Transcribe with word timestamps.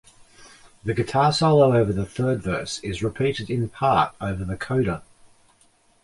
The 0.83 0.95
guitar 0.95 1.31
solo 1.31 1.75
over 1.79 1.93
the 1.93 2.07
third 2.07 2.41
verse 2.41 2.79
is 2.79 3.03
repeated 3.03 3.51
in 3.51 3.69
part 3.69 4.15
over 4.19 4.43
the 4.43 4.57
coda. 4.57 5.03